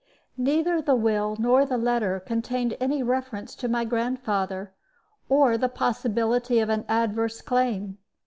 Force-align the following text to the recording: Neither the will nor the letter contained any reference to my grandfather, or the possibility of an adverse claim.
Neither 0.39 0.81
the 0.81 0.95
will 0.95 1.35
nor 1.37 1.63
the 1.63 1.77
letter 1.77 2.19
contained 2.19 2.75
any 2.79 3.03
reference 3.03 3.53
to 3.53 3.67
my 3.67 3.85
grandfather, 3.85 4.73
or 5.29 5.59
the 5.59 5.69
possibility 5.69 6.57
of 6.57 6.69
an 6.69 6.85
adverse 6.89 7.39
claim. 7.43 7.99